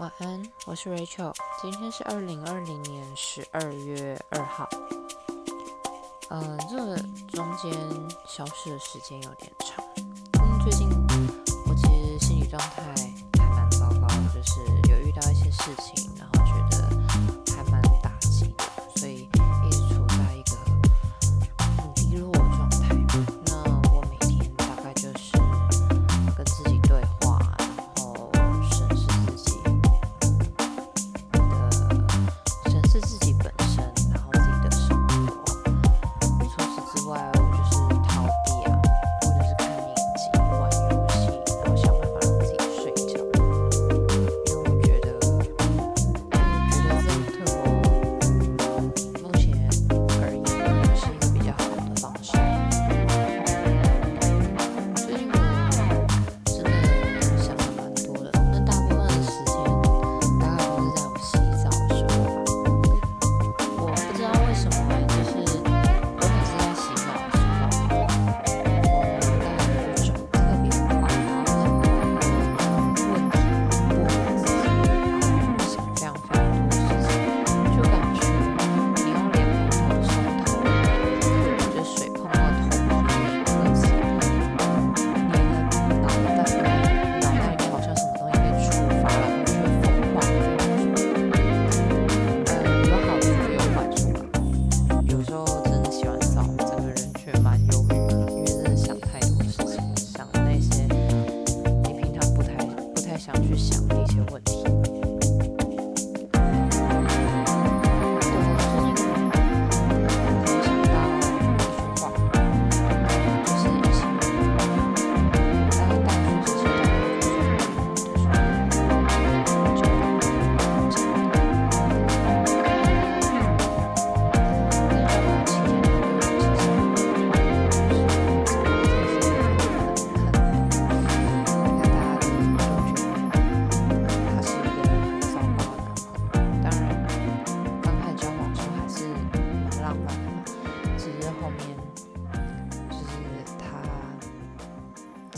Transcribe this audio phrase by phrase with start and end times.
[0.00, 1.34] 晚安，我是 Rachel。
[1.60, 4.66] 今天是二零二零年十二月二号。
[6.30, 6.96] 嗯，这个
[7.30, 7.70] 中间
[8.26, 10.88] 消失的时间有点长，因为最近
[11.68, 12.82] 我其实心理状态
[13.36, 14.60] 还蛮糟糕，就是
[14.90, 15.99] 有遇到一些事情，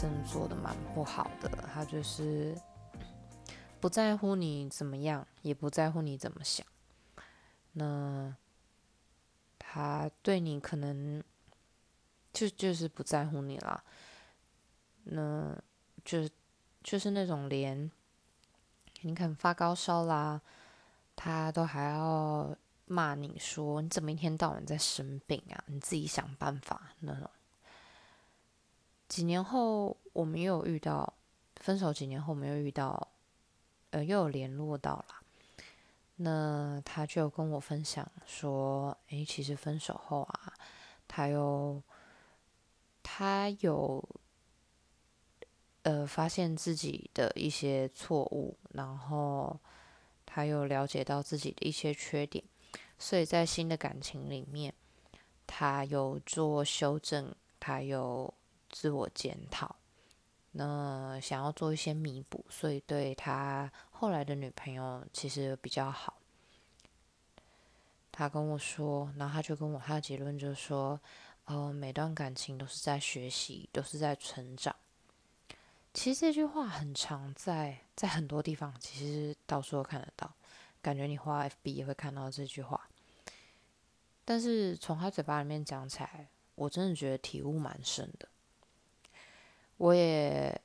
[0.00, 1.48] 真做的蛮不好的。
[1.74, 2.56] 他就是
[3.78, 6.66] 不在乎你怎么样，也不在乎你怎么想。
[7.72, 8.34] 那
[9.58, 11.22] 他对你可能
[12.32, 13.84] 就就是不在乎你啦。
[15.04, 15.54] 那
[16.02, 16.26] 就
[16.82, 17.90] 就是那种连
[19.02, 20.40] 你可能发高烧啦，
[21.14, 22.56] 他都还要
[22.86, 25.62] 骂你说你怎么一天到晚在生病啊？
[25.66, 27.30] 你自己想办法那种。
[29.10, 31.12] 几年后，我们又遇到
[31.56, 33.08] 分手，几年后我们又遇到，
[33.90, 35.20] 呃，又有联络到啦。
[36.14, 40.52] 那他就跟我分享说，诶，其实分手后啊，
[41.08, 41.82] 他有
[43.02, 44.08] 他有
[45.82, 49.58] 呃，发现自己的一些错误，然后
[50.24, 52.44] 他又了解到自己的一些缺点，
[52.96, 54.72] 所以在新的感情里面，
[55.48, 58.29] 他有做修正，他有
[58.80, 59.76] 自我检讨，
[60.52, 66.16] 那想要做一些弥补，所以对他后来的女朋友其实比较好。
[68.10, 70.98] 他跟我说，然后他就跟我他的结论就是说，
[71.44, 74.74] 呃，每段感情都是在学习，都是在成长。
[75.92, 80.32] 其实这句话很常在在很多地方，其实到处都看得到，
[80.80, 82.88] 感觉你画 FB 也会看到这句话。
[84.24, 88.26] 但是从他嘴巴里面讲起来，我真的觉得体悟蛮深的。
[89.80, 90.60] 我也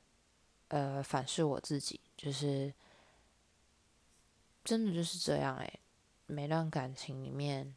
[0.68, 2.70] 呃反思我自己，就是
[4.62, 5.80] 真的就是这样诶、
[6.26, 7.74] 每段感情里面，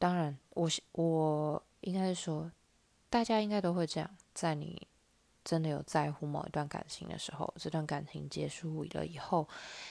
[0.00, 2.50] 当然我我应该是说，
[3.08, 4.84] 大家应该都会这样，在你
[5.44, 9.48] 真的有在乎某一段感情的时候，这段感情结束了以后，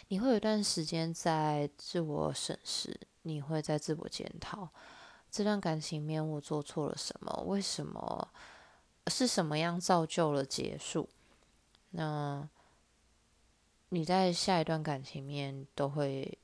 [0.10, 4.68] 你会有一段时间在自我审视，你会在自我检讨，
[5.32, 7.32] 这段感情里面我做错了什么？
[7.48, 8.28] 为什么？
[9.08, 11.10] 是什么样造就了结束？
[11.92, 12.48] 那
[13.90, 16.38] 你在下一段感情面都会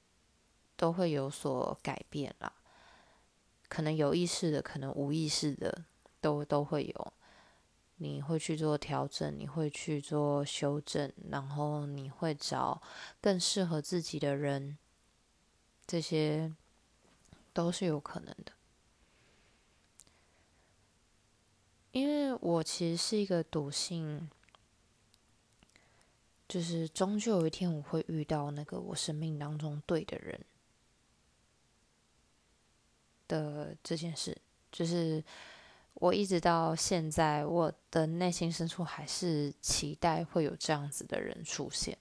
[0.75, 2.51] 都会有所改变啦，
[3.69, 5.85] 可能有意识的，可能无意识的，
[6.19, 7.13] 都都会有。
[7.99, 12.81] 你会去做调整，你会去做修正，然后你会找
[13.19, 14.77] 更适合自己的人，
[15.87, 16.53] 这些
[17.53, 18.51] 都是有可能的。
[21.97, 24.29] 因为我其实是一个笃信
[26.47, 30.39] 就是终究有一天我会遇到那个我生命当中对的人
[33.27, 34.37] 的这件事，
[34.71, 35.23] 就是
[35.95, 41.97] 我一直到现在，我的内心深处还是期待会有这样子的人出现。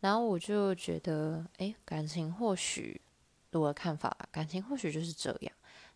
[0.00, 3.00] 然后我就觉得，哎，感情或许
[3.52, 5.52] 我的看法，感情或许就是这样。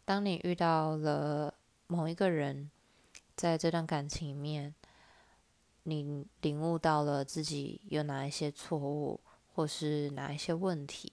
[0.06, 1.52] 当你遇到了
[1.86, 2.70] 某一个人，
[3.36, 4.74] 在这段感情里面。
[5.88, 9.20] 你领悟到了自己有哪一些错误，
[9.54, 11.12] 或是哪一些问题，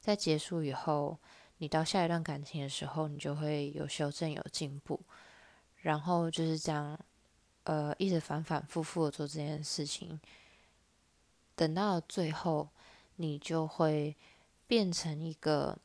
[0.00, 1.18] 在结束以后，
[1.58, 4.98] 你到下一段感情的时候，你就会有修正、有进步，
[5.82, 6.98] 然后就是这样，
[7.64, 10.18] 呃，一直反反复复的做这件事情，
[11.54, 12.70] 等到最后，
[13.16, 14.16] 你就会
[14.66, 15.76] 变成一个，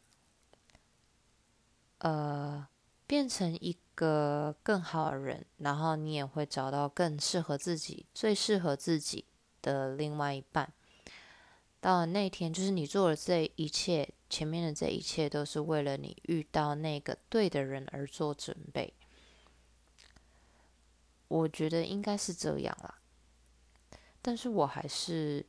[1.98, 2.66] 呃，
[3.10, 3.76] 变成一。
[4.00, 9.26] 个更好的人，然后你也会找到更适合自己、最适合自己
[9.62, 10.72] 的另外一半。
[11.82, 18.94] 到了那天，就是你做的这一切，前面的这一切都是为了你遇到那个对的人而做准备。
[21.28, 23.02] 我觉得应该是这样啦，
[24.22, 25.46] 但是我还是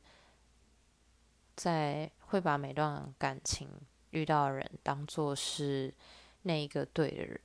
[1.55, 3.69] 在会把每段感情
[4.09, 5.93] 遇到的人当做是
[6.41, 7.39] 那一个对的人。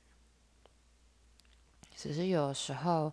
[1.97, 3.11] 只是有时候，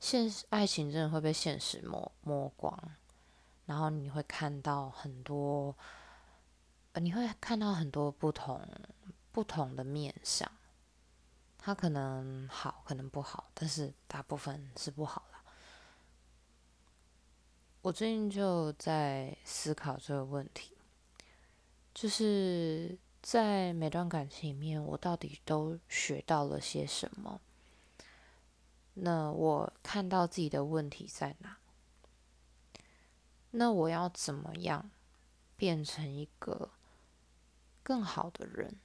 [0.00, 2.74] 现实爱情真的会被现实磨磨光，
[3.66, 5.76] 然后你会看到很多，
[6.94, 8.66] 你会看到很多不同
[9.30, 10.50] 不同的面相，
[11.58, 15.44] 他可能好，可能不好，但是大部分是不好了。
[17.82, 20.74] 我最近就在思考这个问题，
[21.92, 27.38] 就是在每段感情里面，我到底都学到了些什么？
[28.94, 31.58] 那我看到自己的问题在哪？
[33.50, 34.90] 那我要怎么样
[35.56, 36.70] 变成一个
[37.82, 38.76] 更好的人？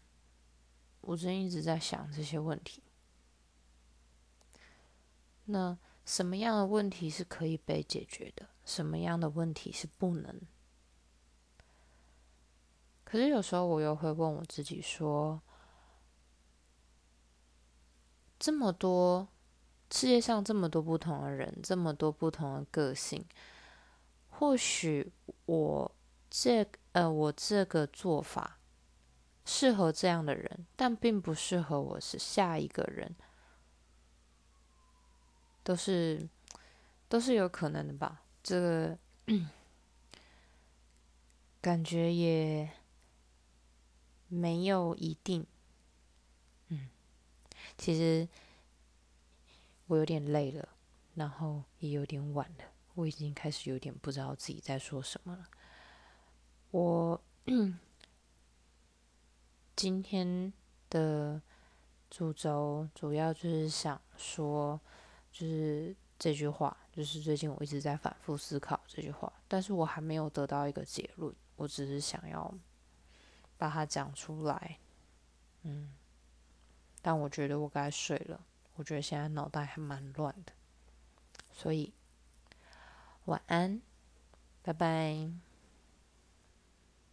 [1.01, 2.81] 我最近一直在想这些问题。
[5.45, 8.49] 那什么样的问题是可以被解决的？
[8.65, 10.41] 什么样的问题是不能？
[13.03, 15.41] 可是有时候我又会问我自己说：
[18.39, 19.27] 这么多。
[19.91, 23.25] 世界上这么多不同的人，这么多不同的个性，
[24.29, 25.11] 或许
[25.45, 25.91] 我
[26.29, 28.59] 这呃我这个做法
[29.45, 33.15] 适合这样的人，但并不适合我是下一个人，
[35.63, 36.29] 都是
[37.07, 38.21] 都是有可能的吧？
[38.43, 38.97] 这个
[41.59, 42.69] 感觉也
[44.27, 45.45] 没有一定，
[46.67, 46.89] 嗯，
[47.75, 48.27] 其实。
[49.89, 50.69] 我有点累了，
[51.15, 52.63] 然后也有点晚了，
[52.93, 55.49] 我已经开始有点不知道自己在说什么了。
[56.69, 57.19] 我
[59.75, 60.53] 今天
[60.91, 61.41] 的
[62.07, 64.79] 主轴主要就是想说，
[65.31, 72.53] 就是这句话，就是最近我一直在反复思考这句话，但是我还没有得到一个结论，我只是想要
[73.57, 74.77] 把它讲出来。
[75.63, 75.91] 嗯，
[77.01, 78.45] 但我觉得我该睡了。
[78.79, 80.53] 我觉得现在脑袋还蛮乱的，
[81.51, 81.93] 所以
[83.25, 83.81] 晚安，
[84.63, 85.48] 拜拜。